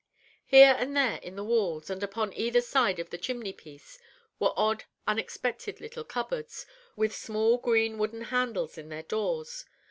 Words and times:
Here 0.47 0.75
and 0.79 0.97
there 0.97 1.17
in 1.17 1.35
the 1.35 1.43
walls, 1.43 1.91
and 1.91 2.01
upon 2.01 2.33
either 2.33 2.59
side 2.59 2.97
of 2.97 3.11
the 3.11 3.19
chimney 3.19 3.53
piece, 3.53 3.99
were 4.39 4.49
odd, 4.57 4.85
unexpected 5.05 5.79
little 5.79 6.03
cupboards, 6.03 6.65
with 6.95 7.15
small 7.15 7.59
green 7.59 7.99
wooden 7.99 8.21
handles 8.21 8.79
in 8.79 8.89
their 8.89 9.03
doors. 9.03 9.63